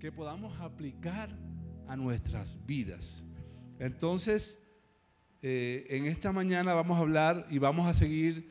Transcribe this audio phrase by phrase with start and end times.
[0.00, 1.28] que podamos aplicar
[1.86, 3.22] a nuestras vidas.
[3.78, 4.58] Entonces,
[5.42, 8.50] eh, en esta mañana vamos a hablar y vamos a seguir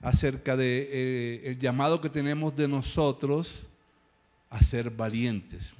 [0.00, 3.66] acerca de eh, llamado que tenemos de nosotros
[4.48, 5.72] a ser valientes.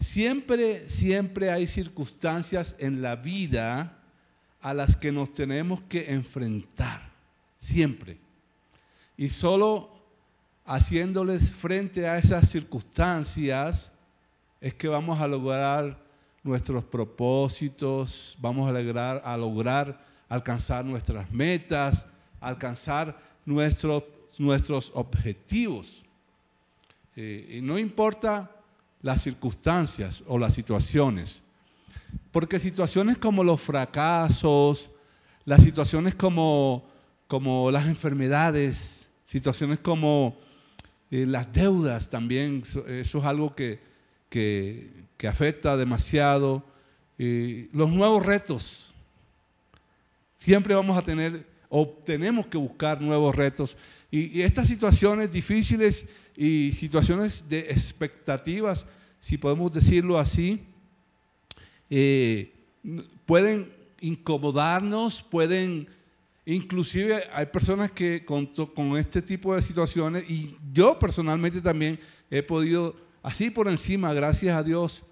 [0.00, 3.98] Siempre, siempre hay circunstancias en la vida
[4.62, 7.12] a las que nos tenemos que enfrentar.
[7.58, 8.16] Siempre.
[9.18, 9.93] Y solo
[10.64, 13.92] haciéndoles frente a esas circunstancias
[14.60, 16.02] es que vamos a lograr
[16.42, 22.06] nuestros propósitos, vamos a lograr, alcanzar nuestras metas,
[22.40, 24.04] alcanzar nuestros,
[24.38, 26.02] nuestros objetivos.
[27.16, 28.50] Eh, y no importa
[29.02, 31.42] las circunstancias o las situaciones,
[32.32, 34.90] porque situaciones como los fracasos,
[35.44, 36.84] las situaciones como,
[37.28, 40.38] como las enfermedades, situaciones como
[41.14, 43.78] eh, las deudas también, eso, es algo que,
[44.28, 46.64] que, afecta demasiado.
[47.20, 48.92] Eh, los nuevos retos,
[50.36, 53.76] siempre vamos a tener o tenemos que buscar nuevos retos.
[54.10, 58.84] Y, estas situaciones difíciles y situaciones de expectativas,
[59.20, 60.64] si podemos decirlo así,
[61.90, 62.52] eh,
[63.24, 65.86] pueden incomodarnos, pueden,
[66.46, 71.98] inclusive hay personas que con, con, este tipo de situaciones, y yo personalmente también
[72.30, 75.02] he podido, así por encima, gracias a Dios,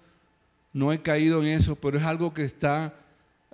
[0.73, 2.93] no he caído en eso, pero es algo que está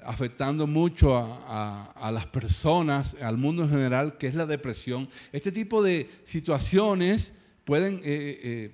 [0.04, 5.10] afectando mucho a, las personas, al mundo en general, que es la depresión.
[5.32, 7.34] Este tipo de situaciones
[7.66, 8.72] pueden eh, eh,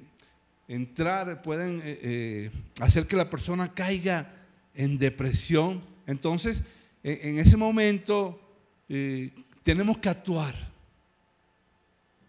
[0.68, 4.32] entrar, pueden eh, hacer que la persona caiga
[4.74, 5.82] en depresión.
[6.08, 6.64] Entonces,
[7.04, 8.40] en, ese momento
[8.88, 10.56] tenemos que actuar.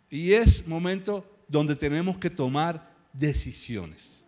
[0.09, 4.25] Y es momento donde tenemos que tomar decisiones.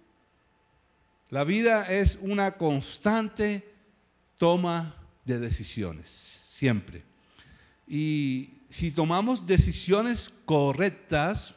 [1.30, 3.74] La vida es una constante
[4.38, 7.02] toma de decisiones, siempre.
[7.86, 11.54] Y si tomamos decisiones correctas,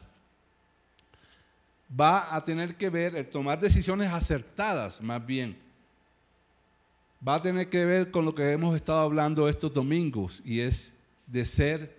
[1.98, 5.58] va a tener que ver, el tomar decisiones acertadas más bien,
[7.26, 10.94] va a tener que ver con lo que hemos estado hablando estos domingos y es
[11.26, 11.96] de ser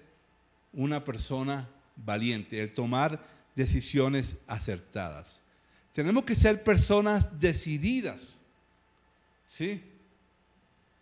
[0.73, 3.23] una persona valiente, el tomar
[3.55, 5.41] decisiones acertadas.
[5.93, 8.39] Tenemos que ser personas decididas,
[9.45, 9.81] ¿sí?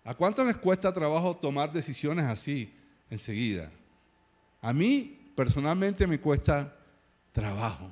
[0.04, 2.74] ¿A cuánto les cuesta trabajo tomar decisiones así
[3.10, 3.72] enseguida?
[4.62, 6.76] A mí personalmente me cuesta
[7.32, 7.92] trabajo.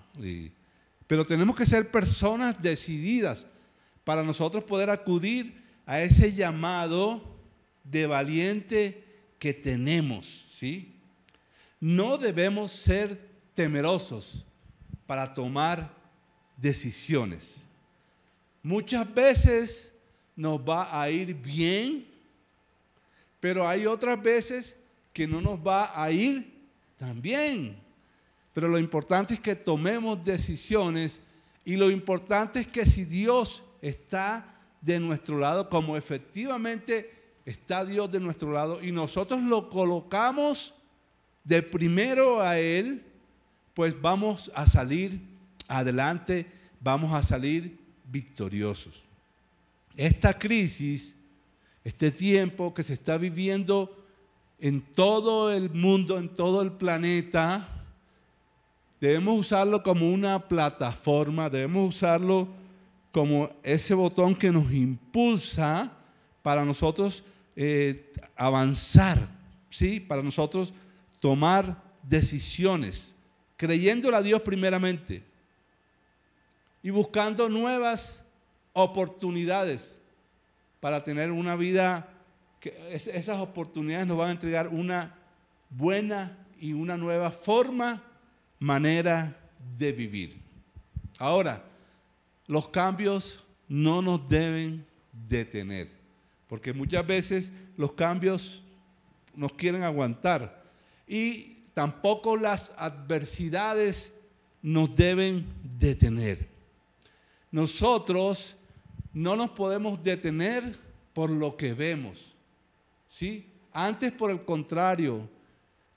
[1.08, 3.48] pero tenemos que ser personas decididas
[4.04, 7.20] para nosotros poder acudir a ese llamado
[7.84, 9.04] de valiente
[9.40, 10.94] que tenemos, ¿sí?
[11.80, 13.20] No debemos ser
[13.56, 14.46] temerosos
[15.08, 15.92] para tomar
[16.58, 17.66] decisiones.
[18.62, 19.92] Muchas veces
[20.36, 22.08] nos va a ir bien,
[23.40, 24.78] pero hay otras veces
[25.12, 27.82] que no nos va a ir tan bien.
[28.54, 31.20] Pero lo importante es que tomemos decisiones
[31.66, 37.14] y lo importante es que si Dios está de nuestro lado, como efectivamente
[37.46, 40.74] está Dios de nuestro lado, y nosotros lo colocamos
[41.44, 43.04] de primero a Él,
[43.74, 45.20] pues vamos a salir
[45.68, 46.46] adelante,
[46.80, 49.04] vamos a salir victoriosos.
[49.96, 51.16] Esta crisis,
[51.84, 54.06] este tiempo que se está viviendo
[54.60, 57.68] en todo el mundo, en todo el planeta,
[59.00, 62.59] debemos usarlo como una plataforma, debemos usarlo
[63.12, 65.92] como ese botón que nos impulsa
[66.42, 67.24] para nosotros
[67.56, 69.28] eh, avanzar,
[69.70, 70.00] ¿sí?
[70.00, 70.74] para nosotros
[71.20, 73.16] tomar decisiones,
[73.58, 75.24] creyéndole a Dios primeramente
[76.82, 78.24] y buscando nuevas
[78.74, 80.02] oportunidades
[80.80, 82.08] para tener una vida
[82.60, 85.16] que esas oportunidades nos van a entregar una
[85.70, 88.04] buena y una nueva forma,
[88.60, 89.38] manera
[89.78, 90.38] de vivir.
[91.18, 91.64] Ahora,
[92.50, 95.88] los cambios no nos deben detener,
[96.48, 98.64] porque muchas veces los cambios
[99.36, 100.64] nos quieren aguantar
[101.08, 104.16] y tampoco las adversidades
[104.64, 105.46] nos deben
[105.78, 106.50] detener.
[107.52, 108.56] Nosotros
[109.14, 110.76] no nos podemos detener
[111.14, 112.36] por lo que vemos.
[113.10, 113.46] ¿sí?
[113.72, 115.30] Antes, por el contrario,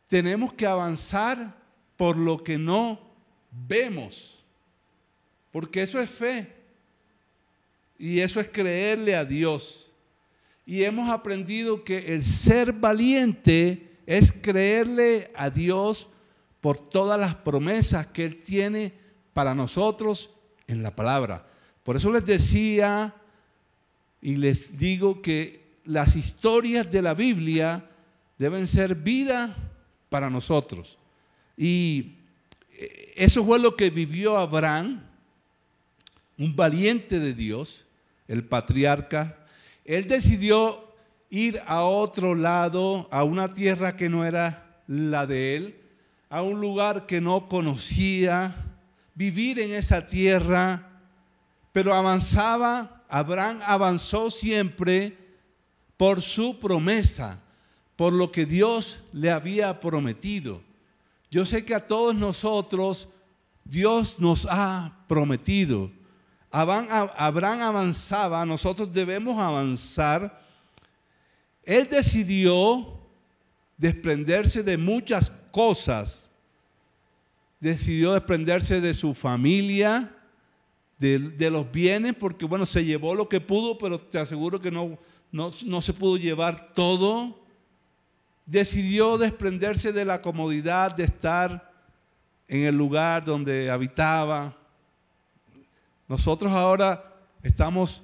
[0.06, 1.56] tenemos que avanzar
[1.96, 3.00] por lo que no
[3.50, 4.41] vemos.
[5.52, 6.52] Porque eso es fe.
[7.98, 9.92] Y eso es creerle a Dios.
[10.66, 16.08] Y hemos aprendido que el ser valiente es creerle a Dios
[16.60, 18.92] por todas las promesas que Él tiene
[19.32, 20.30] para nosotros
[20.66, 21.46] en la palabra.
[21.82, 23.14] Por eso les decía
[24.20, 27.84] y les digo que las historias de la Biblia
[28.38, 29.56] deben ser vida
[30.08, 30.98] para nosotros.
[31.56, 32.16] Y
[33.16, 35.02] eso fue lo que vivió Abraham,
[36.42, 37.86] un valiente de Dios,
[38.26, 39.38] el patriarca.
[39.84, 40.92] Él decidió
[41.30, 45.80] ir a otro lado, a una tierra que no era la de él,
[46.28, 48.56] a un lugar que no conocía,
[49.14, 50.90] vivir en esa tierra,
[51.70, 55.16] pero avanzaba, Abraham avanzó siempre
[55.96, 57.40] por su promesa,
[57.94, 60.60] por lo que Dios le había prometido.
[61.30, 63.08] Yo sé que a todos nosotros
[63.64, 66.01] Dios nos ha prometido.
[66.52, 70.40] Abraham avanzaba, nosotros debemos avanzar.
[71.64, 73.00] Él decidió
[73.78, 76.30] desprenderse de muchas cosas.
[77.58, 80.14] Decidió desprenderse de su familia,
[80.98, 84.98] de, los bienes, porque bueno, se llevó lo que pudo, pero te aseguro que no,
[85.32, 87.40] no, se pudo llevar todo.
[88.46, 91.72] Decidió desprenderse de la comodidad de estar
[92.46, 94.56] en el lugar donde habitaba.
[96.12, 97.02] Nosotros ahora
[97.42, 98.02] estamos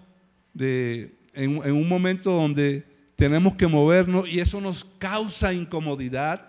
[0.59, 6.49] en, en un momento donde tenemos que movernos y eso nos causa incomodidad.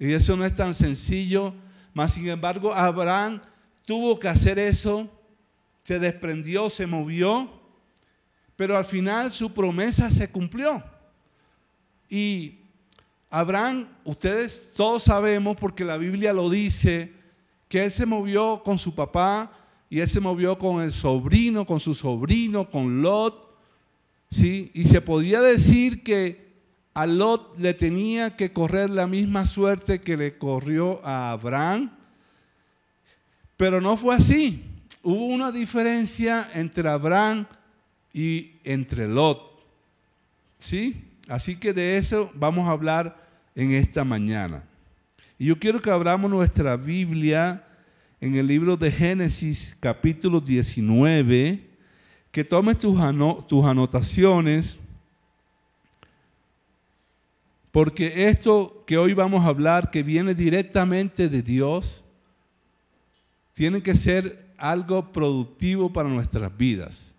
[0.00, 1.54] Y eso no es tan sencillo.
[1.94, 3.40] Mas, sin embargo, Abraham
[3.86, 5.08] tuvo que hacer eso
[5.84, 7.48] se desprendió, se movió,
[8.56, 10.82] pero al final su promesa se cumplió.
[12.10, 12.58] Y
[13.30, 17.12] Abraham, ustedes todos sabemos, porque la Biblia lo dice,
[17.68, 19.61] que él se movió con su papá
[19.92, 23.54] y él se movió con el sobrino, con su sobrino, con Lot.
[24.30, 24.70] ¿sí?
[24.72, 26.54] Y se podía decir que
[26.94, 31.90] a Lot le tenía que correr la misma suerte que le corrió a Abraham,
[33.58, 34.64] pero no fue así
[35.02, 37.46] hubo una diferencia entre Abraham
[38.14, 39.42] y entre Lot.
[40.58, 41.04] ¿Sí?
[41.28, 44.64] Así que de eso vamos a hablar en esta mañana.
[45.38, 47.64] Y yo quiero que abramos nuestra Biblia
[48.22, 51.60] en el libro de Génesis capítulo 19,
[52.30, 54.78] que tomes tus, anotaciones,
[57.72, 62.04] porque esto que hoy vamos a hablar, que viene directamente de Dios,
[63.54, 67.16] tiene que ser algo productivo para nuestras vidas.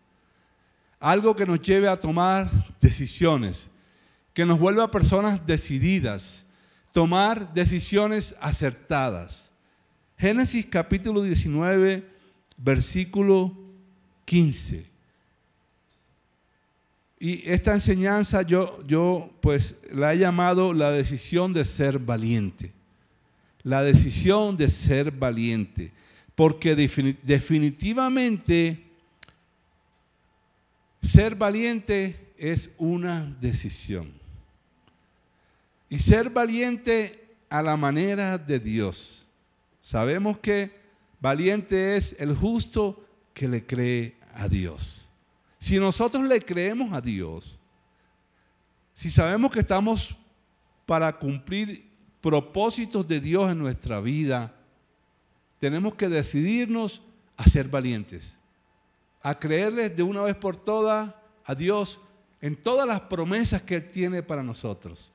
[1.02, 2.50] Algo que nos lleve a tomar
[2.80, 3.70] decisiones,
[4.34, 6.46] que nos vuelva personas decididas,
[6.94, 9.53] tomar decisiones acertadas.
[10.24, 12.02] Génesis capítulo 19,
[12.56, 13.54] versículo
[14.24, 14.86] 15.
[17.20, 22.72] Y esta enseñanza yo, yo pues la he llamado la decisión de ser valiente.
[23.64, 25.92] La decisión de ser valiente.
[26.36, 28.82] Porque definitivamente
[31.02, 34.10] ser valiente es una decisión.
[35.90, 39.23] Y ser valiente a la manera de Dios.
[39.84, 40.72] Sabemos que
[41.20, 45.10] valiente es el justo que le cree a Dios.
[45.60, 47.60] Si nosotros le creemos a Dios,
[48.94, 50.16] si sabemos que estamos
[50.86, 51.86] para cumplir
[52.22, 54.56] propósitos de Dios en nuestra vida,
[55.60, 57.02] tenemos que decidirnos
[57.36, 58.38] a ser valientes,
[59.22, 61.14] a creerles de una vez por todas
[61.44, 62.00] a Dios
[62.40, 65.12] en todas las promesas que Él tiene para nosotros,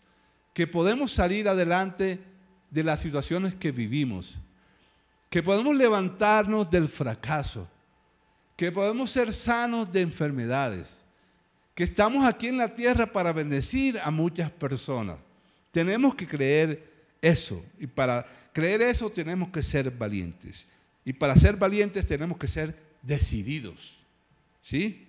[0.53, 2.21] que podemos salir adelante
[2.71, 4.39] de las situaciones que vivimos,
[5.31, 7.69] que podemos levantarnos del fracaso,
[8.57, 10.99] que podemos ser sanos de enfermedades,
[11.75, 15.19] que estamos aquí en la tierra para bendecir a muchas personas.
[15.71, 20.67] Tenemos que creer eso y para creer eso tenemos que ser valientes.
[21.05, 23.99] Y para ser valientes tenemos que ser decididos.
[24.63, 25.07] ¿Sí?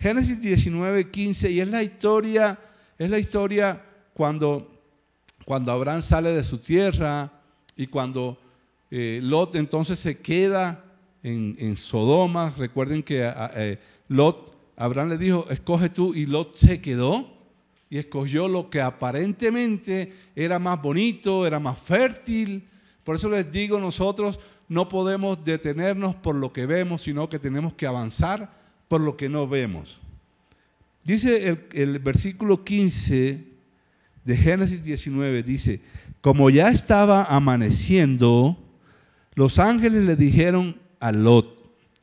[0.00, 2.58] Génesis 19, 15, y es la historia,
[2.98, 3.80] es la historia
[4.14, 4.82] cuando,
[5.44, 7.30] cuando Abraham sale de su tierra
[7.76, 8.38] y cuando
[8.94, 10.84] eh, Lot entonces se queda
[11.22, 12.52] en, Sodoma.
[12.58, 13.22] Recuerden que
[13.56, 17.26] eh, Lot, Abraham le dijo, escoge tú, y Lot se quedó
[17.88, 22.68] y escogió lo que aparentemente era más bonito, era más fértil.
[23.02, 27.72] Por eso les digo, nosotros no podemos detenernos por lo que vemos, sino que tenemos
[27.72, 28.52] que avanzar
[28.88, 30.00] por lo que no vemos.
[31.02, 33.42] Dice el, el versículo 15
[34.22, 35.80] de Génesis 19, dice,
[36.20, 38.58] como ya estaba amaneciendo,
[39.34, 41.58] los ángeles le dijeron a Lot,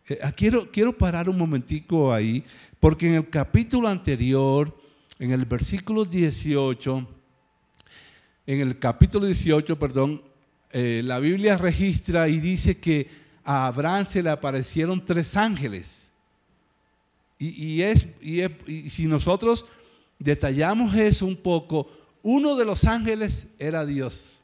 [0.07, 2.43] eh, ah, quiero, quiero parar un momentico ahí,
[2.79, 4.75] porque en el capítulo anterior
[5.19, 7.07] en el versículo 18,
[8.47, 10.23] en el capítulo 18, perdón,
[10.71, 13.09] eh, la Biblia registra y dice que
[13.43, 16.13] a Abraham se le aparecieron tres ángeles.
[17.37, 19.65] Y, es, y si nosotros
[20.17, 21.89] detallamos eso un poco,
[22.21, 24.37] uno de los ángeles era Dios.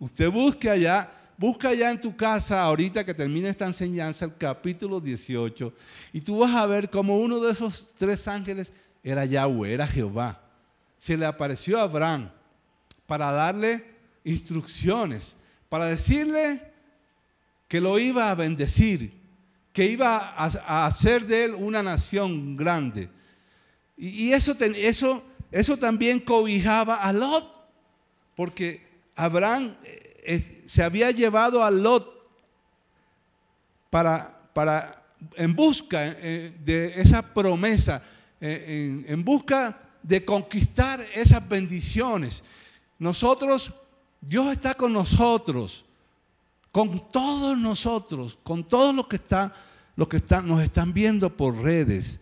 [0.00, 5.00] Usted busque allá, busca allá en tu casa, ahorita que termine esta enseñanza, el capítulo
[5.00, 5.72] 18,
[6.12, 10.42] y tú vas a ver como uno de esos tres ángeles era Yahweh, era Jehová.
[10.98, 12.30] Se le apareció a Abraham
[13.06, 13.84] para darle
[14.24, 15.36] instrucciones,
[15.68, 16.60] para decirle
[17.68, 19.12] que lo iba a bendecir,
[19.72, 23.08] que iba a, hacer de él una nación grande.
[23.96, 27.48] Y, eso, eso, eso también cobijaba a Lot,
[28.34, 30.07] porque Abraham eh,
[30.66, 32.06] se había llevado a Lot
[33.90, 38.02] para, para en busca eh, de esa promesa,
[38.40, 42.42] eh, en busca de conquistar esas bendiciones.
[42.98, 43.72] Nosotros,
[44.20, 45.84] Dios está con nosotros,
[46.70, 49.52] con todos nosotros, con todos los que están,
[49.96, 52.20] los que están, nos están viendo por redes.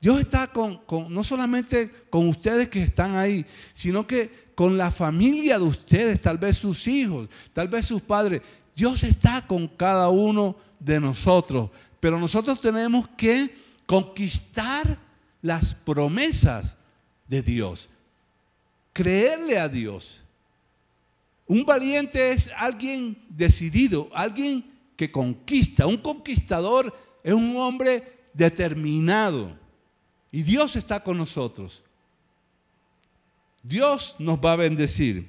[0.00, 5.56] Dios está con, no solamente con ustedes que están ahí, sino que con la familia
[5.56, 8.42] de ustedes, tal vez sus hijos, tal vez sus padres.
[8.74, 14.98] Dios está con cada uno de nosotros, pero nosotros tenemos que conquistar
[15.42, 16.76] las promesas
[17.28, 17.88] de Dios
[18.98, 20.20] creerle a Dios.
[21.46, 25.86] Un valiente es alguien decidido, alguien que conquista.
[25.86, 29.56] Un conquistador es un hombre determinado.
[30.32, 31.84] Y Dios está con nosotros.
[33.62, 35.28] Dios nos va a bendecir.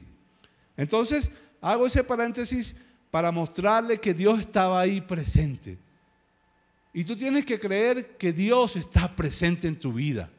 [0.78, 1.32] Entonces,
[1.62, 2.76] hago ese paréntesis
[3.12, 5.78] para mostrarle que Dios estaba ahí presente.
[6.94, 10.30] Y tú tienes que creer que Dios está presente en tu vida.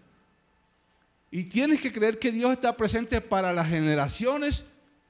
[1.31, 4.65] Y tienes que creer que Dios está presente para las generaciones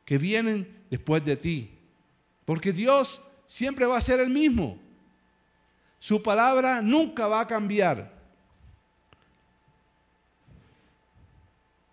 [0.04, 1.70] que vienen después de ti.
[2.44, 4.78] Porque Dios siempre va a ser el mismo.
[5.98, 8.19] Su palabra nunca va a cambiar.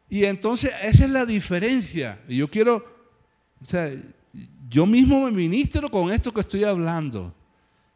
[0.09, 2.19] Y entonces esa es la diferencia.
[2.27, 2.85] Y yo quiero,
[3.61, 3.91] o sea,
[4.69, 7.33] yo mismo me ministro con esto que estoy hablando.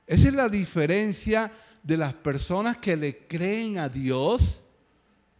[0.07, 1.51] Esa es la diferencia
[1.83, 4.61] de las personas que le creen a Dios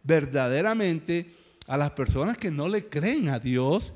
[0.02, 1.34] verdaderamente
[1.66, 3.94] a las personas que no le creen a Dios,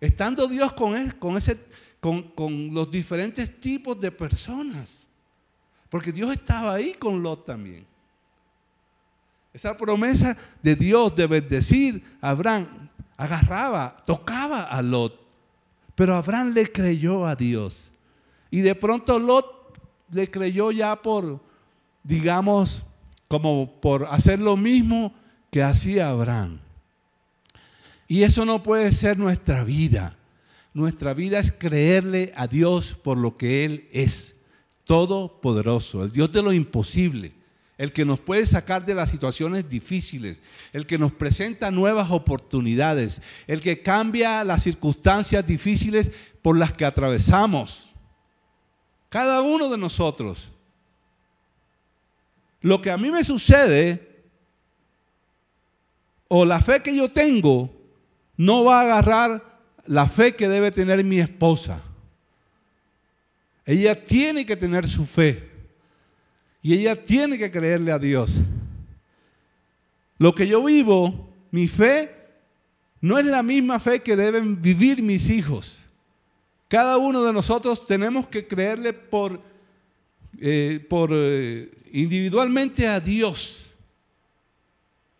[0.00, 1.58] estando Dios con, con, ese,
[2.00, 5.06] con, con los diferentes tipos de personas.
[5.90, 7.86] Porque Dios estaba ahí con Lot también.
[9.58, 12.68] Esa promesa de Dios de bendecir a Abraham
[13.16, 15.20] agarraba, tocaba a Lot.
[15.96, 17.90] Pero Abraham le creyó a Dios.
[18.52, 19.76] Y de pronto Lot
[20.12, 21.40] le creyó ya por,
[22.04, 22.84] digamos,
[23.26, 25.12] como por hacer lo mismo
[25.50, 26.60] que hacía Abraham.
[28.06, 30.16] Y eso no puede ser nuestra vida.
[30.72, 34.36] Nuestra vida es creerle a Dios por lo que Él es,
[34.84, 37.32] todopoderoso, el Dios de lo imposible,
[37.78, 40.38] el que nos puede sacar de las situaciones difíciles,
[40.72, 46.10] el que nos presenta nuevas oportunidades, el que cambia las circunstancias difíciles
[46.42, 47.88] por las que atravesamos.
[49.08, 50.50] Cada uno de nosotros.
[52.60, 54.24] Lo que a mí me sucede
[56.26, 57.72] o la fe que yo tengo
[58.36, 61.80] no va a agarrar la fe que debe tener mi esposa.
[63.64, 65.47] Ella tiene que tener su fe.
[66.62, 68.40] Y ella tiene que creerle a Dios.
[70.18, 72.14] Lo que yo vivo, mi fe,
[73.00, 75.80] no es la misma fe que deben vivir mis hijos.
[76.66, 79.40] Cada uno de nosotros tenemos que creerle por,
[80.38, 83.64] eh, por eh, individualmente a Dios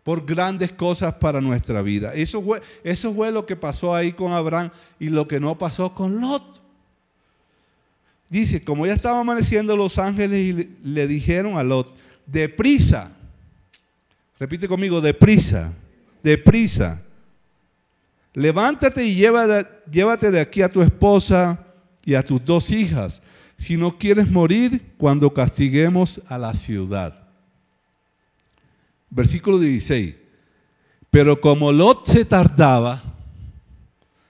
[0.09, 2.14] por grandes cosas para nuestra vida.
[2.14, 5.95] Eso fue, eso fue lo que pasó ahí con Abraham y lo que no pasó
[5.95, 6.62] con Lot.
[8.28, 13.11] Dice, como ya estaba amaneciendo los ángeles y le, dijeron a Lot, deprisa,
[14.38, 15.73] repite conmigo, deprisa,
[16.23, 17.02] deprisa,
[18.35, 21.58] levántate y llévate de aquí a tu esposa
[22.04, 23.23] y a tus dos hijas,
[23.56, 27.28] si no quieres morir cuando castiguemos a la ciudad.
[29.11, 30.14] Versículo 16.
[31.11, 33.02] Pero como Lot se tardaba,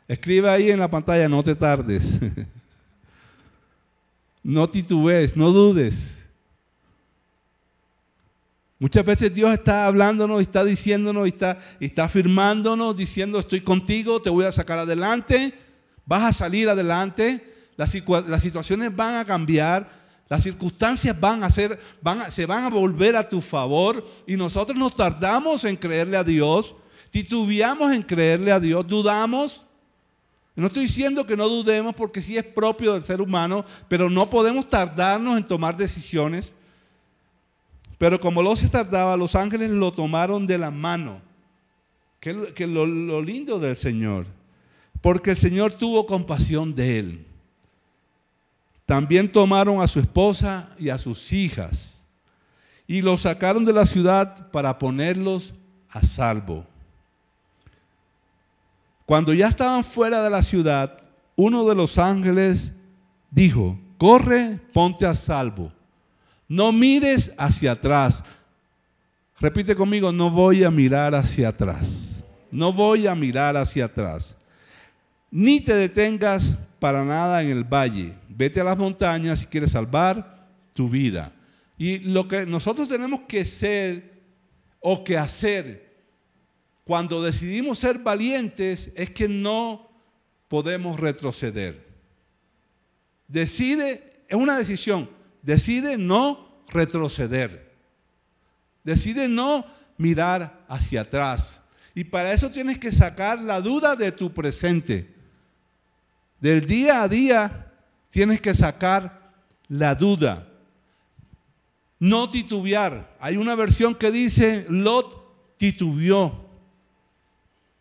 [0.06, 2.12] escribe ahí en la pantalla, no te tardes.
[4.48, 6.16] no titubes, no dudes.
[8.78, 14.46] Muchas veces Dios está hablándonos, está diciéndonos, está, está afirmándonos, diciendo, estoy contigo, te voy
[14.46, 15.52] a sacar adelante,
[16.06, 17.94] vas a salir adelante, las,
[18.26, 19.86] las situaciones van a cambiar,
[20.30, 24.78] las circunstancias van a ser, van se van a volver a tu favor y nosotros
[24.78, 26.74] nos tardamos en creerle a Dios,
[27.10, 29.67] titubeamos en creerle a Dios, dudamos.
[30.60, 34.28] No estoy diciendo que no dudemos porque sí es propio del ser humano, pero no
[34.28, 36.52] podemos tardarnos en tomar decisiones.
[37.96, 41.20] Pero como lo se tardaba, los ángeles lo tomaron de la mano.
[42.20, 44.26] Que, que lo, lo lindo del Señor.
[45.00, 47.26] Porque el Señor tuvo compasión de él.
[48.84, 51.98] También tomaron a su esposa y a sus hijas
[52.88, 55.52] y los sacaron de la ciudad para ponerlos
[55.90, 56.66] a salvo.
[59.08, 61.00] Cuando ya estaban fuera de la ciudad,
[61.34, 62.72] uno de los ángeles
[63.30, 65.72] dijo, corre, ponte a salvo.
[66.46, 68.22] No mires hacia atrás.
[69.40, 72.22] Repite conmigo, no voy a mirar hacia atrás.
[72.50, 74.36] No voy a mirar hacia atrás.
[75.30, 78.12] Ni te detengas para nada en el valle.
[78.28, 81.32] Vete a las montañas si quieres salvar tu vida.
[81.78, 84.20] Y lo que nosotros tenemos que ser
[84.80, 85.87] o que hacer
[86.88, 89.90] cuando decidimos ser valientes es que no
[90.48, 91.86] podemos retroceder.
[93.26, 95.10] Decide, es una decisión,
[95.42, 97.76] decide no retroceder.
[98.84, 99.66] Decide no
[99.98, 101.60] mirar hacia atrás.
[101.94, 105.14] Y para eso tienes que sacar la duda de tu presente.
[106.40, 107.70] Del día a día
[108.08, 109.34] tienes que sacar
[109.68, 110.48] la duda.
[111.98, 113.14] No titubear.
[113.20, 116.47] Hay una versión que dice, Lot titubeó.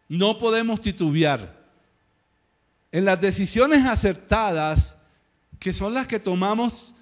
[0.07, 1.55] No podemos titubear.
[2.91, 4.95] En las decisiones acertadas,
[5.59, 6.93] que son las que tomamos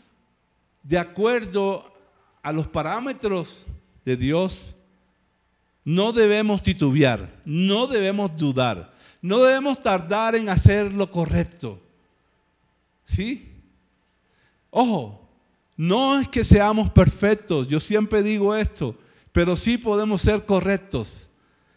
[0.83, 1.91] de acuerdo
[2.41, 3.65] a los parámetros
[4.03, 4.75] de Dios,
[5.83, 11.79] no debemos titubear, no debemos dudar, no debemos tardar en hacer lo correcto.
[13.05, 13.51] ¿Sí?
[14.71, 15.27] Ojo,
[15.77, 18.97] no es que seamos perfectos, yo siempre digo esto,
[19.31, 21.27] pero sí podemos ser correctos.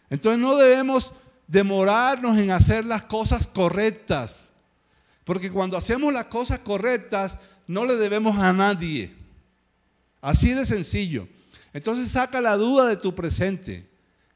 [0.09, 1.13] Entonces no debemos
[1.47, 4.49] demorarnos en hacer las cosas correctas,
[5.23, 9.15] porque cuando hacemos las cosas correctas no le debemos a nadie.
[10.21, 11.27] Así de sencillo.
[11.73, 13.87] Entonces saca la duda de tu presente.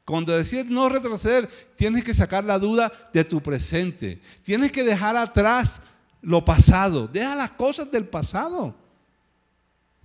[0.04, 4.20] Cuando decides no retroceder, tienes que sacar la duda de tu presente.
[4.42, 5.80] Tienes que dejar atrás
[6.20, 7.08] lo pasado.
[7.08, 8.76] Deja las cosas del pasado.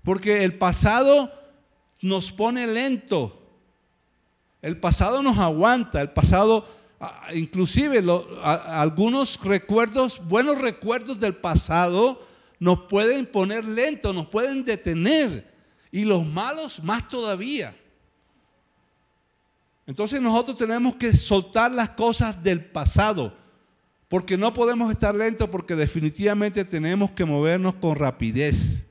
[0.03, 1.31] Porque el pasado
[2.01, 3.38] nos pone lento.
[4.61, 6.01] El pasado nos aguanta.
[6.01, 6.67] El pasado,
[7.33, 8.03] inclusive
[8.43, 12.25] algunos recuerdos, buenos recuerdos del pasado,
[12.59, 15.49] nos pueden poner lento, nos pueden detener.
[15.91, 17.75] Y los malos más todavía.
[19.87, 23.33] Entonces nosotros tenemos que soltar las cosas del pasado.
[24.07, 28.88] Porque no podemos estar lentos porque definitivamente tenemos que movernos con rapidez.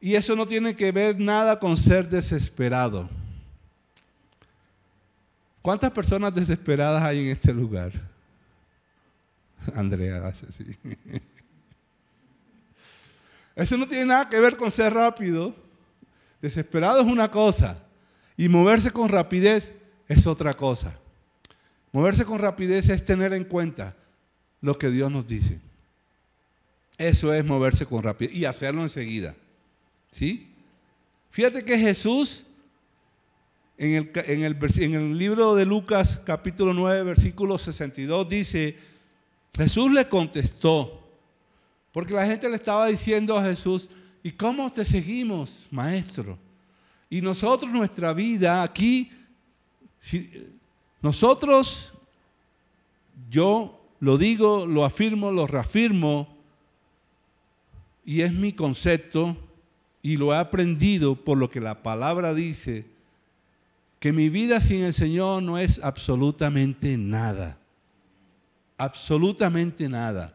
[0.00, 3.08] Y eso no tiene que ver nada con ser desesperado.
[5.60, 7.92] ¿Cuántas personas desesperadas hay en este lugar?
[9.74, 10.76] Andrea hace así.
[13.56, 15.54] Eso no tiene nada que ver con ser rápido.
[16.40, 17.76] Desesperado es una cosa
[18.36, 19.72] y moverse con rapidez
[20.08, 20.98] es otra cosa.
[21.92, 23.94] Moverse con rapidez es tener en cuenta
[24.62, 25.58] lo que Dios nos dice.
[26.96, 29.34] Eso es moverse con rapidez y hacerlo enseguida.
[30.10, 30.48] ¿Sí?
[31.30, 32.44] Fíjate que Jesús,
[33.78, 38.76] en el, en, el, en el, libro de Lucas capítulo 9, versículo 62, dice,
[39.56, 41.00] Jesús le contestó,
[41.92, 43.88] porque la gente le estaba diciendo a Jesús,
[44.22, 46.38] ¿y cómo te seguimos, maestro?
[47.08, 49.12] Y nosotros, nuestra vida aquí,
[51.00, 51.92] nosotros,
[53.30, 56.36] yo lo digo, lo afirmo, lo reafirmo,
[58.04, 59.36] y es mi concepto,
[60.02, 62.86] y lo he aprendido por lo que la palabra dice,
[63.98, 67.58] que mi vida sin el Señor no es absolutamente nada.
[68.78, 70.34] Absolutamente nada.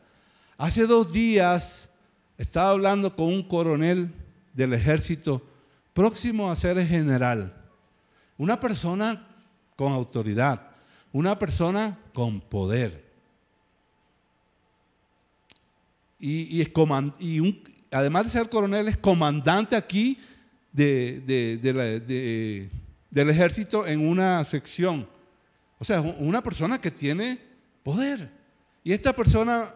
[0.55, 1.89] Hace dos días
[2.37, 4.13] estaba hablando con un coronel
[4.53, 5.41] del ejército
[5.93, 7.53] próximo a ser general.
[8.37, 9.27] Una persona
[9.75, 10.61] con autoridad,
[11.11, 13.03] una persona con poder.
[16.19, 16.73] Y, y,
[17.19, 17.63] y un,
[17.95, 20.19] además de ser coronel, es comandante aquí
[20.71, 21.69] del
[23.13, 25.07] ejército en una sección.
[25.79, 27.39] O sea, una persona que tiene
[27.83, 28.29] poder.
[28.83, 29.73] Y esta persona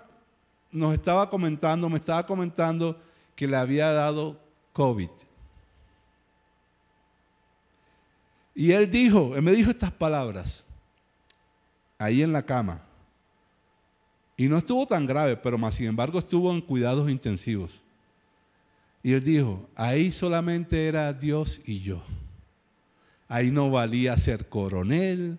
[0.72, 3.02] nos estaba comentando, me estaba comentando
[3.36, 4.40] que le había dado
[4.74, 5.10] COVID.
[8.54, 10.66] Y él dijo, él me dijo estas palabras,
[11.98, 12.84] ahí en la cama.
[14.36, 17.82] Y no estuvo tan grave, pero más sin embargo estuvo en cuidados intensivos.
[19.02, 22.04] Y él dijo, ahí solamente era Dios y yo.
[23.28, 25.38] Ahí no valía ser coronel,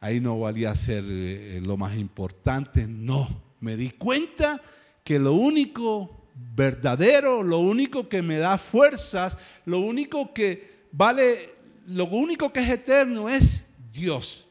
[0.00, 2.86] ahí no valía ser eh, lo más importante.
[2.86, 3.28] No,
[3.60, 4.60] me di cuenta
[5.04, 11.54] que lo único verdadero, lo único que me da fuerzas, lo único que vale,
[11.86, 14.46] lo único que es eterno es Dios.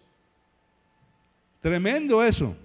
[1.62, 2.56] Tremendo eso.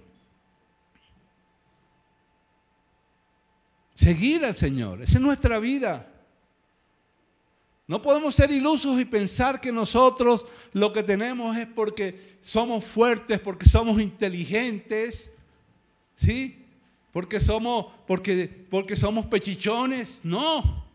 [3.93, 6.09] Seguir al Señor, esa es nuestra vida.
[7.85, 13.39] No podemos ser ilusos y pensar que nosotros lo que tenemos es porque somos fuertes,
[13.39, 15.31] porque somos inteligentes,
[16.15, 16.65] ¿sí?
[17.11, 20.21] Porque somos, porque, porque somos pechichones.
[20.23, 20.85] No.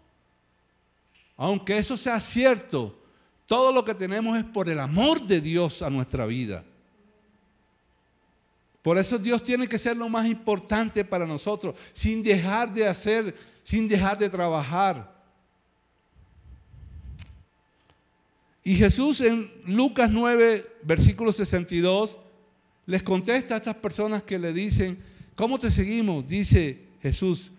[1.36, 2.98] Aunque eso sea cierto,
[3.46, 6.64] todo lo que tenemos es por el amor de Dios a nuestra vida.
[8.88, 13.34] Por eso Dios tiene que ser lo más importante para nosotros, sin dejar de hacer,
[13.62, 15.14] sin dejar de trabajar.
[18.64, 22.16] Y Jesús en Lucas 9, versículo 62,
[22.86, 24.98] les contesta a estas personas que le dicen,
[25.34, 26.26] ¿cómo te seguimos?
[26.26, 27.52] Dice Jesús,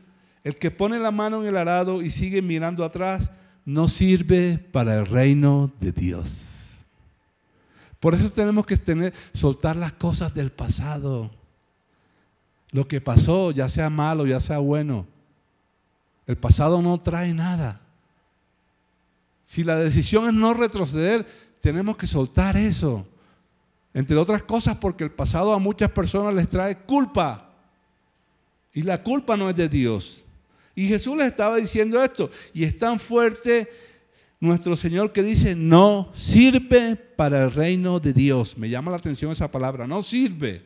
[0.44, 3.30] el que pone la mano en el arado y sigue mirando atrás,
[3.66, 6.59] no sirve para el reino de Dios.
[8.00, 11.30] Por eso tenemos que tener, soltar las cosas del pasado.
[12.72, 15.08] Lo que pasó, ya sea malo, ya sea bueno.
[16.28, 17.82] El pasado no trae nada.
[19.46, 21.26] Si la decisión es no retroceder,
[21.60, 23.06] tenemos que soltar eso.
[23.94, 27.50] Entre otras cosas porque el pasado a muchas personas les trae culpa.
[28.74, 30.24] Y la culpa no es de Dios.
[30.76, 32.30] Y Jesús les estaba diciendo esto.
[32.54, 33.68] Y es tan fuerte
[34.40, 38.58] nuestro Señor que dice, no sirve para el reino de Dios.
[38.58, 40.64] Me llama la atención esa palabra, no sirve.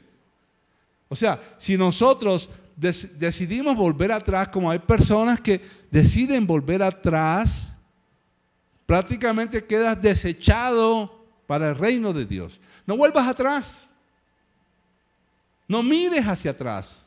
[1.10, 7.74] O sea, si nosotros decidimos volver atrás, como hay personas que deciden volver atrás,
[8.86, 12.60] prácticamente quedas desechado para el reino de Dios.
[12.86, 13.88] No vuelvas atrás.
[15.68, 17.06] No mires hacia atrás.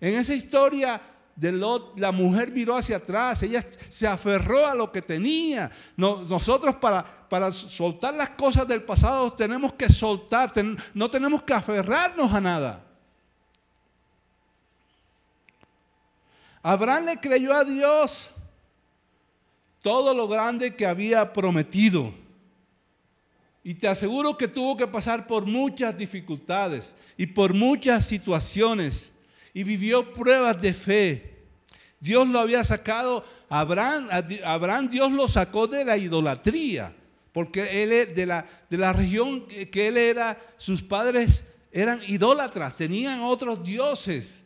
[0.00, 1.00] En esa historia
[1.36, 1.52] de
[1.96, 5.70] la mujer miró hacia atrás, ella se aferró a lo que tenía.
[5.96, 10.52] nosotros para, para soltar las cosas del pasado tenemos que soltar,
[10.92, 12.84] no tenemos que aferrarnos a nada.
[16.62, 18.30] Abraham le creyó a Dios
[19.82, 22.14] todo lo grande que había prometido.
[23.62, 29.13] Y te aseguro que tuvo que pasar por muchas dificultades y por muchas situaciones
[29.54, 31.34] y vivió pruebas de fe.
[32.00, 34.08] Dios lo había sacado, Abraham,
[34.44, 36.94] Abraham Dios lo sacó de la idolatría,
[37.32, 43.20] porque él de la, de la región que él era, sus padres eran idólatras, tenían
[43.20, 44.44] otros dioses.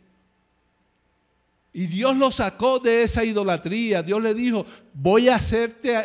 [1.73, 4.03] Y Dios lo sacó de esa idolatría.
[4.03, 5.97] Dios le dijo, voy a hacerte,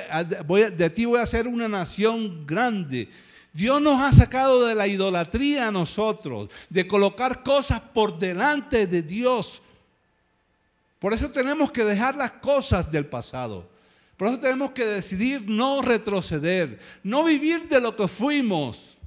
[0.76, 3.08] de ti voy a hacer una nación grande.
[3.54, 9.04] Dios nos ha sacado de la idolatría a nosotros, de colocar cosas por delante de
[9.04, 9.62] Dios.
[10.98, 13.70] Por eso tenemos que dejar las cosas del pasado.
[14.18, 18.98] Por eso tenemos que decidir no retroceder, no vivir de lo que fuimos.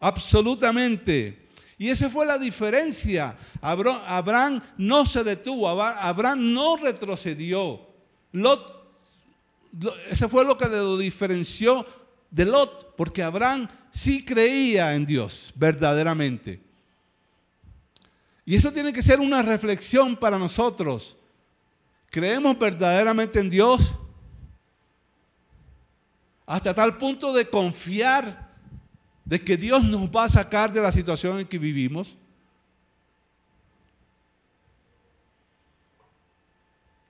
[0.00, 1.48] Absolutamente.
[1.78, 3.36] Y esa fue la diferencia.
[3.60, 7.80] Abraham no se detuvo, Abraham no retrocedió.
[8.32, 8.88] Lot,
[10.10, 11.86] ese fue lo que le diferenció
[12.34, 16.60] de Lot, porque Abraham sí creía en Dios verdaderamente.
[18.44, 21.16] Y eso tiene que ser una reflexión para nosotros.
[22.10, 23.94] ¿Creemos verdaderamente en Dios?
[26.44, 28.50] Hasta tal punto de confiar
[29.24, 32.18] de que Dios nos va a sacar de la situación en que vivimos.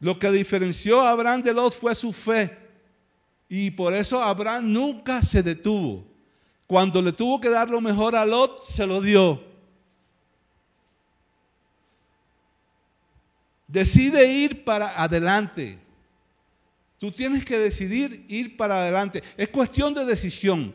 [0.00, 2.63] Lo que diferenció a Abraham de Lot fue su fe.
[3.56, 6.04] Y por eso Abraham nunca se detuvo.
[6.66, 9.40] Cuando le tuvo que dar lo mejor a Lot, se lo dio.
[13.68, 15.78] Decide ir para adelante.
[16.98, 19.22] Tú tienes que decidir ir para adelante.
[19.36, 20.74] Es cuestión de decisión.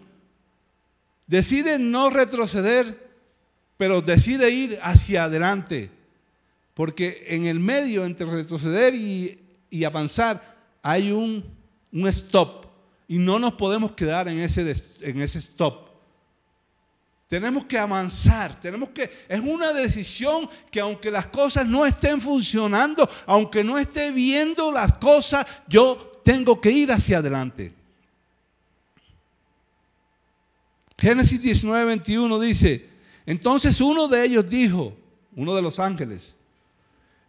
[1.28, 3.10] Decide no retroceder,
[3.76, 5.92] pero decide ir hacia adelante.
[6.74, 9.38] Porque en el medio entre retroceder y,
[9.84, 11.44] avanzar hay un,
[12.08, 12.69] stop.
[13.10, 14.62] Y no nos podemos quedar en ese,
[15.02, 15.90] en ese stop.
[17.28, 23.10] Tenemos que avanzar, tenemos que, es una decisión que aunque las cosas no estén funcionando,
[23.26, 27.74] aunque no esté viendo las cosas, yo tengo que ir hacia adelante.
[30.98, 32.90] Génesis 19, 21 dice,
[33.26, 34.96] entonces uno de ellos dijo,
[35.36, 36.36] uno de los ángeles,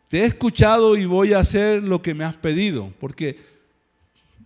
[0.08, 3.49] te he escuchado y voy a hacer lo que me has pedido, porque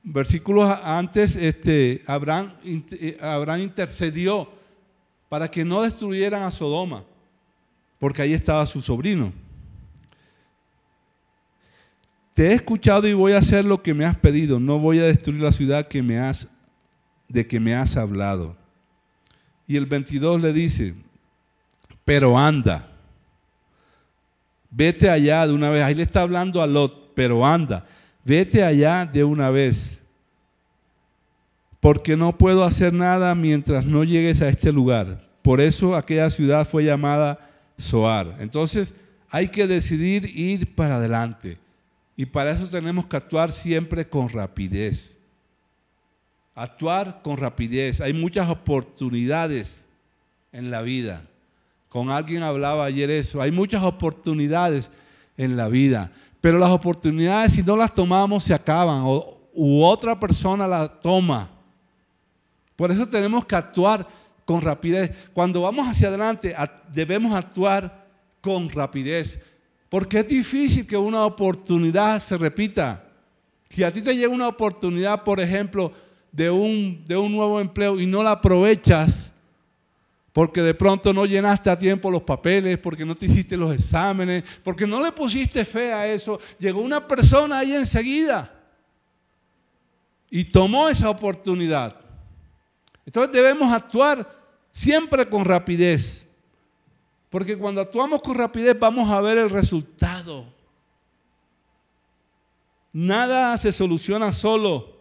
[0.04, 4.48] versículos antes, este, Abraham, eh, Abraham intercedió
[5.28, 7.02] para que no destruyeran a Sodoma,
[7.98, 9.32] porque ahí estaba su sobrino.
[12.34, 14.60] Te he escuchado y voy a hacer lo que me has pedido.
[14.60, 15.88] No voy a destruir la ciudad
[17.28, 18.56] de que me has hablado.
[19.66, 20.94] Y el 22 le dice,
[22.04, 22.90] pero anda,
[24.68, 25.84] vete allá de una vez.
[25.84, 27.86] Ahí le está hablando a Lot, pero anda,
[28.24, 30.00] vete allá de una vez.
[31.80, 35.28] Porque no puedo hacer nada mientras no llegues a este lugar.
[35.42, 38.36] Por eso aquella ciudad fue llamada Soar.
[38.40, 38.94] Entonces
[39.28, 41.58] hay que decidir ir para adelante.
[42.16, 45.18] Y para eso tenemos que actuar siempre con rapidez.
[46.54, 48.00] Actuar con rapidez.
[48.00, 49.84] Hay muchas oportunidades
[50.52, 51.22] en la vida.
[51.88, 53.42] Con alguien hablaba ayer eso.
[53.42, 54.90] Hay muchas oportunidades
[55.36, 56.12] en la vida.
[56.44, 59.00] Pero las oportunidades, si no las tomamos, se acaban.
[59.06, 61.48] O, u otra persona las toma.
[62.76, 64.06] Por eso tenemos que actuar
[64.44, 65.10] con rapidez.
[65.32, 66.54] Cuando vamos hacia adelante,
[66.92, 68.06] debemos actuar
[68.42, 69.42] con rapidez.
[69.88, 73.02] Porque es difícil que una oportunidad se repita.
[73.70, 75.92] Si a ti te llega una oportunidad, por ejemplo,
[76.30, 79.32] de un, de un nuevo empleo y no la aprovechas,
[80.34, 84.42] porque de pronto no llenaste a tiempo los papeles, porque no te hiciste los exámenes,
[84.64, 88.52] porque no le pusiste fe a eso, llegó una persona ahí enseguida
[90.28, 91.96] y tomó esa oportunidad.
[93.06, 94.28] Entonces debemos actuar
[94.72, 96.26] siempre con rapidez.
[97.30, 100.52] Porque cuando actuamos con rapidez vamos a ver el resultado.
[102.92, 104.96] Nada se soluciona solo.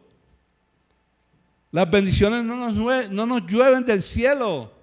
[1.71, 4.82] Las bendiciones no nos, no nos llueven del cielo.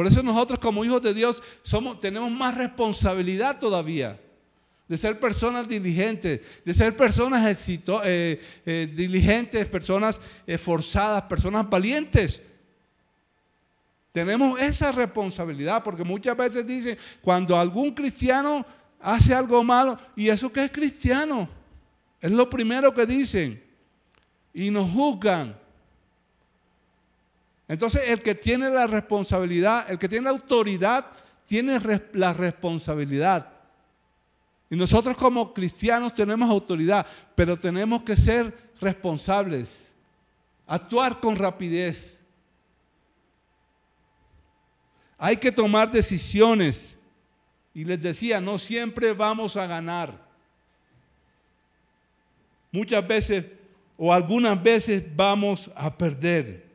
[0.00, 4.18] Por eso nosotros como hijos de Dios somos, tenemos más responsabilidad todavía
[4.88, 12.40] de ser personas diligentes, de ser personas eh, eh, diligentes, personas esforzadas, personas valientes.
[14.10, 18.64] Tenemos esa responsabilidad porque muchas veces dicen, cuando algún cristiano
[19.02, 21.46] hace algo malo, ¿y eso qué es cristiano?
[22.22, 23.62] Es lo primero que dicen.
[24.54, 25.60] Y nos juzgan.
[27.70, 31.06] Entonces el que tiene la responsabilidad, el que tiene la autoridad,
[31.46, 31.78] tiene
[32.14, 33.48] la responsabilidad.
[34.68, 37.06] Y nosotros como cristianos tenemos autoridad,
[37.36, 39.94] pero tenemos que ser responsables,
[40.66, 42.20] actuar con rapidez.
[45.16, 46.96] Hay que tomar decisiones.
[47.72, 50.20] Y les decía, no siempre vamos a ganar.
[52.72, 53.44] Muchas veces
[53.96, 56.69] o algunas veces vamos a perder.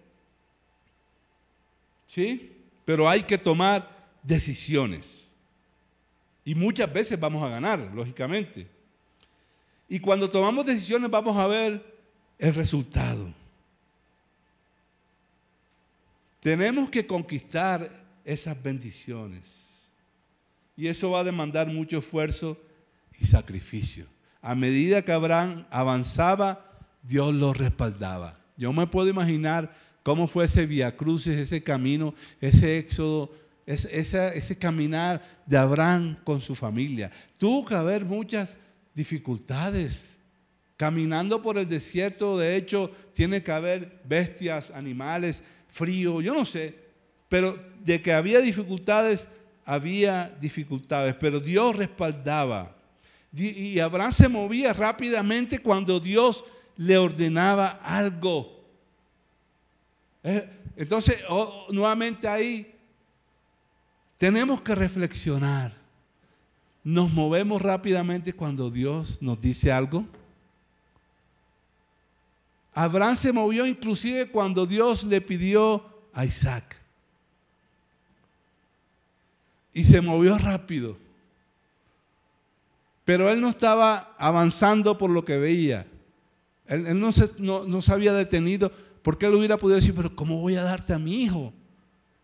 [2.15, 2.49] ¿Sí?
[2.85, 5.27] Pero hay que tomar decisiones.
[6.45, 8.69] Y muchas veces vamos a ganar, lógicamente.
[9.89, 11.83] Y cuando tomamos decisiones vamos a ver
[12.39, 13.33] el resultado.
[16.39, 17.91] Tenemos que conquistar
[18.23, 19.91] esas bendiciones.
[20.77, 22.57] Y eso va a demandar mucho esfuerzo
[23.19, 24.05] y sacrificio.
[24.41, 28.39] A medida que Abraham avanzaba, Dios lo respaldaba.
[28.55, 33.33] Yo me puedo imaginar cómo fue ese via crucis, ese camino, ese éxodo,
[33.65, 37.11] ese, ese caminar de Abraham con su familia.
[37.39, 38.55] Tuvo que haber muchas
[38.93, 40.15] dificultades.
[40.77, 46.75] Caminando por el desierto, de hecho, tiene que haber bestias, animales, frío, yo no sé.
[47.27, 49.27] Pero de que había dificultades,
[49.65, 52.75] había dificultades, pero Dios respaldaba.
[53.35, 56.43] Y Abraham se movía rápidamente cuando Dios
[56.77, 58.54] le ordenaba algo.
[60.27, 61.19] Eh, entonces,
[61.69, 62.75] nuevamente ahí
[64.17, 65.71] tenemos que reflexionar.
[66.83, 70.03] ¿Nos movemos rápidamente cuando Dios nos dice algo?
[72.73, 76.75] Abraham se movió inclusive cuando Dios le pidió a Isaac
[79.73, 80.97] y se movió rápido.
[83.05, 85.85] Pero él no estaba avanzando por lo que veía.
[86.65, 88.71] Él, no, se, no, se había detenido
[89.05, 91.53] porque él hubiera podido decir, pero ¿cómo voy a darte a mi hijo?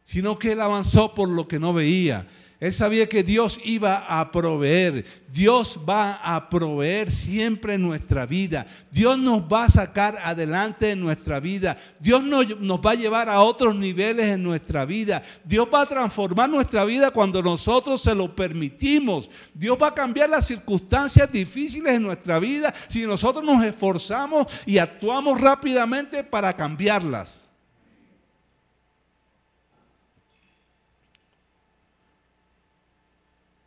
[0.04, 2.28] Sino que él avanzó por lo que no veía.
[2.62, 5.04] Él sabía que Dios iba a proveer.
[5.34, 8.68] Dios va a proveer siempre en nuestra vida.
[8.92, 11.76] Dios nos va a sacar adelante en nuestra vida.
[12.00, 15.24] Dios nos, nos, va a llevar a otros niveles en nuestra vida.
[15.44, 19.28] Dios va a transformar nuestra vida cuando nosotros se lo permitimos.
[19.56, 24.78] Dios va a cambiar las circunstancias difíciles en nuestra vida si nosotros nos esforzamos y
[24.78, 27.51] actuamos rápidamente para cambiarlas.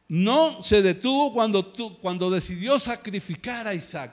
[0.08, 4.12] No se detuvo cuando, cuando decidió sacrificar a Isaac.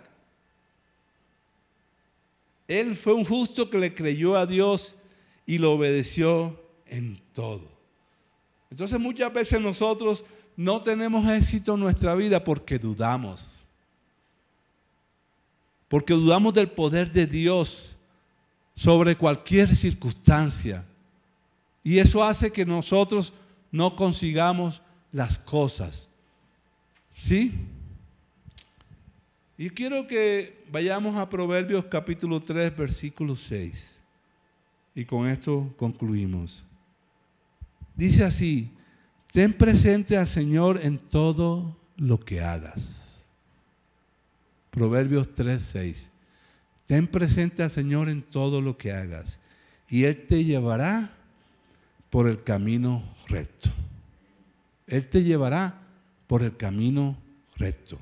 [2.67, 4.95] Él fue un justo que le creyó a Dios
[5.45, 7.69] y lo obedeció en todo.
[8.69, 10.23] Entonces muchas veces nosotros
[10.56, 13.63] no tenemos éxito en nuestra vida porque dudamos.
[15.89, 17.95] Porque dudamos del poder de Dios
[18.75, 20.86] sobre cualquier circunstancia.
[21.84, 23.34] Y eso hace que nosotros
[23.71, 26.10] no consigamos las cosas.
[27.15, 27.54] ¿Sí?
[29.58, 34.00] Y quiero que vayamos a Proverbios capítulo 3, versículo 6.
[34.95, 36.63] Y con esto concluimos.
[37.95, 38.71] Dice así,
[39.32, 43.24] ten presente al Señor en todo lo que hagas.
[44.71, 46.12] Proverbios 3, 6.
[46.88, 49.39] Ten presente al Señor en todo lo que hagas
[49.88, 51.12] y Él te llevará
[52.10, 53.69] por el camino recto.
[54.91, 55.82] Él te llevará
[56.27, 57.17] por el camino
[57.56, 57.97] recto.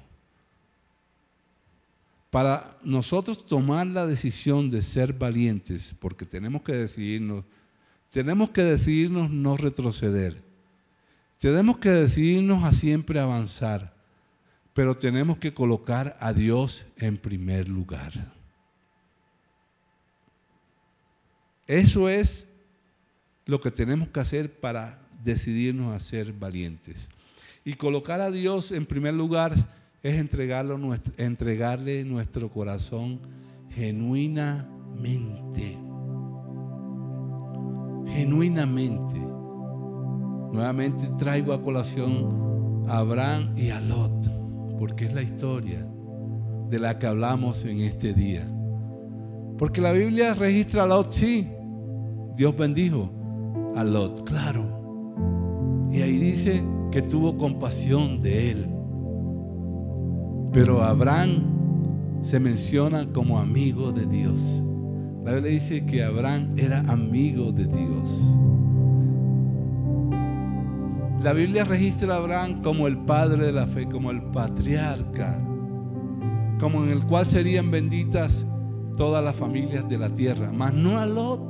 [2.32, 7.45] Para nosotros tomar la decisión de ser valientes, porque tenemos que decidirnos,
[8.12, 10.41] tenemos que decidirnos no retroceder.
[11.38, 13.95] Tenemos que decidirnos a siempre avanzar,
[14.73, 18.13] pero tenemos que colocar a Dios en primer lugar.
[21.67, 22.47] Eso es
[23.45, 27.10] lo que tenemos que hacer para decidirnos a ser valientes.
[27.65, 29.53] Y colocar a Dios en primer lugar
[30.01, 30.17] es
[31.17, 33.19] entregarle nuestro corazón
[33.69, 35.77] genuinamente.
[38.08, 39.19] Genuinamente.
[40.51, 44.27] Nuevamente traigo a colación a Abraham y a Lot,
[44.79, 45.86] porque es la historia
[46.69, 48.47] de la que hablamos en este día.
[49.58, 51.47] Porque la Biblia registra a Lot, sí.
[52.36, 53.12] Dios bendijo
[53.75, 54.79] a Lot, claro.
[55.91, 58.69] Y ahí dice que tuvo compasión de él.
[60.52, 61.43] Pero Abraham
[62.21, 64.62] se menciona como amigo de Dios.
[65.23, 68.36] La Biblia dice que Abraham era amigo de Dios.
[71.21, 75.41] La Biblia registra a Abraham como el padre de la fe, como el patriarca,
[76.60, 78.45] como en el cual serían benditas
[78.95, 81.41] todas las familias de la tierra, mas no a Lot.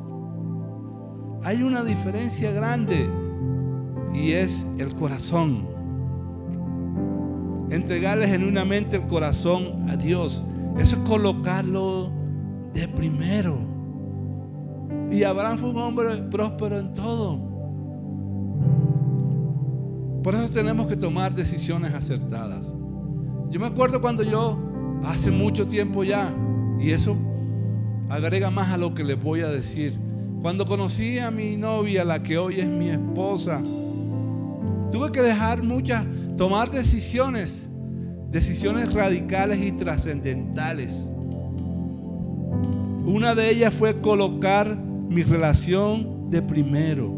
[1.43, 3.07] Hay una diferencia grande
[4.13, 5.67] y es el corazón.
[7.69, 10.43] Entregarle genuinamente el corazón a Dios.
[10.77, 12.11] Eso es colocarlo
[12.73, 13.57] de primero.
[15.11, 17.49] Y Abraham fue un hombre próspero en todo.
[20.23, 22.73] Por eso tenemos que tomar decisiones acertadas.
[23.49, 24.59] Yo me acuerdo cuando yo,
[25.03, 26.33] hace mucho tiempo ya,
[26.79, 27.17] y eso
[28.09, 29.99] agrega más a lo que les voy a decir.
[30.41, 33.61] Cuando conocí a mi novia, la que hoy es mi esposa,
[34.91, 36.05] Tuve que dejar muchas,
[36.37, 37.69] tomar decisiones,
[38.31, 41.09] decisiones radicales y trascendentales.
[43.05, 47.09] Una de ellas fue colocar mi relación de primero,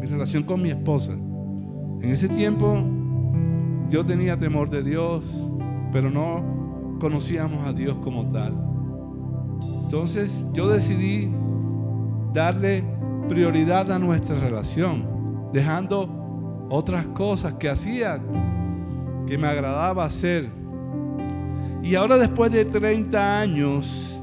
[0.00, 1.12] mi relación con mi esposa.
[1.12, 2.82] En ese tiempo
[3.90, 5.24] yo tenía temor de Dios,
[5.92, 8.54] pero no conocíamos a Dios como tal.
[9.84, 11.30] Entonces yo decidí
[12.32, 12.84] darle
[13.28, 16.17] prioridad a nuestra relación, dejando
[16.68, 18.20] otras cosas que hacía
[19.26, 20.50] que me agradaba hacer.
[21.82, 24.20] Y ahora después de 30 años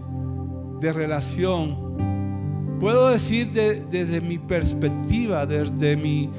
[0.82, 6.30] de relación, puedo decir desde mi perspectiva, desde mi,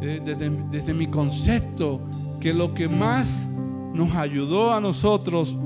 [0.00, 2.00] eh, desde, desde mi concepto,
[2.40, 3.46] que lo que más
[3.92, 5.56] nos ayudó a nosotros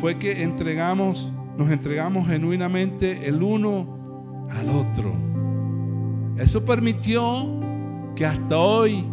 [0.00, 5.12] fue que entregamos, nos entregamos genuinamente el uno al otro.
[6.36, 7.48] Eso permitió
[8.14, 9.04] que hasta hoy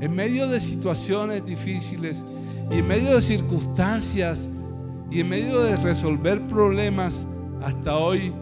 [0.00, 2.24] en medio de situaciones difíciles
[2.70, 4.48] y en medio de circunstancias
[5.10, 7.26] y en medio de resolver problemas,
[7.62, 8.32] hasta hoy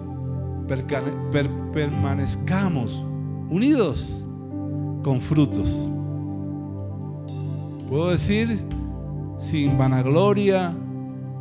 [1.72, 3.04] permanezcamos
[3.50, 4.22] unidos
[5.02, 5.88] con frutos.
[7.88, 8.58] Puedo decir
[9.38, 10.72] sin vanagloria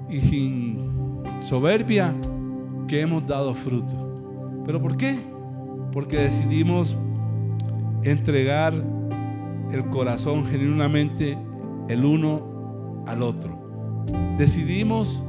[0.10, 0.78] y sin
[1.42, 2.14] soberbia
[2.88, 4.64] que hemos dado fruto.
[4.66, 5.16] ¿Pero por qué?
[5.94, 6.96] Porque decidimos
[8.04, 8.74] entregar
[9.74, 11.38] el corazón genuinamente
[11.90, 14.04] el uno al otro.
[14.38, 15.24] Decidimos,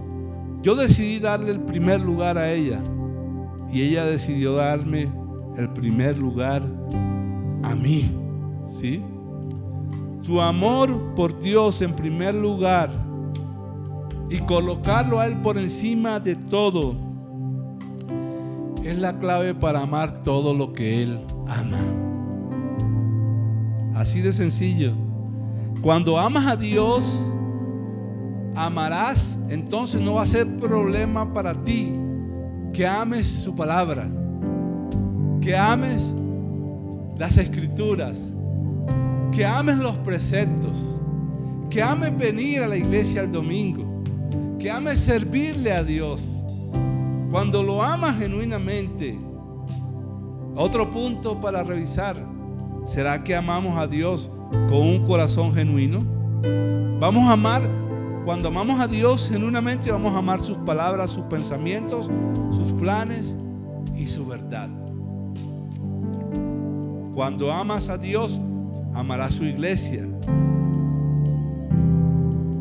[0.63, 2.81] yo decidí darle el primer lugar a ella
[3.73, 5.11] y ella decidió darme
[5.57, 6.63] el primer lugar
[7.63, 8.11] a mí.
[8.67, 9.03] ¿Sí?
[10.23, 12.91] Tu amor por Dios en primer lugar
[14.31, 16.95] y colocarlo a Él por encima de todo
[18.83, 22.14] es la clave para amar todo lo que Él ama.
[23.95, 24.93] Así de sencillo.
[25.81, 27.21] Cuando amas a Dios,
[28.57, 31.93] amarás, entonces no va a ser problema para ti
[32.73, 34.09] que ames su palabra,
[35.41, 36.13] que ames
[37.19, 38.21] las escrituras,
[39.31, 41.01] que ames los preceptos,
[41.71, 44.03] que ames venir a la iglesia el domingo,
[44.59, 46.27] que ames servirle a Dios.
[47.31, 49.19] Cuando lo amas genuinamente,
[50.57, 52.34] otro punto para revisar,
[52.85, 54.31] ¿será que amamos a Dios
[54.69, 56.01] con un corazón genuino?
[57.01, 57.69] Vamos a amar,
[58.25, 62.11] cuando amamos a Dios genuinamente, vamos a amar sus palabras, sus pensamientos,
[62.53, 63.37] sus planes
[63.97, 64.69] y su verdad.
[67.15, 68.41] Cuando amas a Dios,
[68.95, 70.07] amarás su iglesia.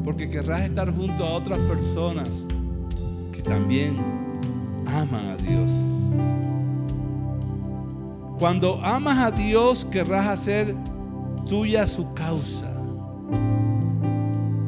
[0.04, 2.46] Porque querrás estar junto a otras personas
[3.32, 3.96] que también
[4.86, 6.43] aman a Dios.
[8.44, 10.76] Cuando amas a Dios, querrás hacer
[11.48, 12.70] tuya su causa.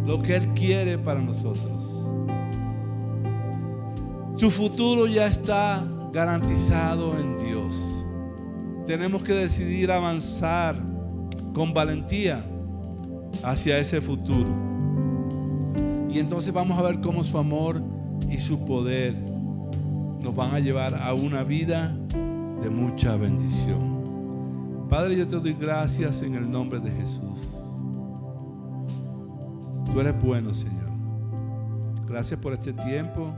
[0.05, 2.07] Lo que Él quiere para nosotros.
[4.39, 8.05] Tu futuro ya está garantizado en Dios
[8.86, 10.82] tenemos que decidir avanzar
[11.53, 12.45] con valentía
[13.43, 14.47] hacia ese futuro.
[16.09, 17.84] Y entonces vamos a ver cómo su amor
[18.32, 19.15] y su poder
[20.21, 21.93] nos van a llevar a una vida
[22.66, 24.88] de mucha bendición.
[24.89, 27.53] Padre, yo te doy gracias en el nombre de Jesús.
[29.86, 30.89] Tú eres bueno, Señor.
[32.07, 33.36] Gracias por este tiempo.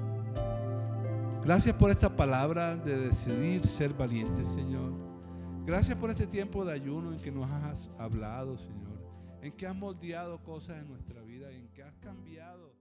[1.44, 4.94] Gracias por esta palabra de decidir ser valiente, Señor.
[5.66, 9.04] Gracias por este tiempo de ayuno en que nos has hablado, Señor,
[9.42, 12.77] en que has moldeado cosas en nuestra vida, en que has cambiado.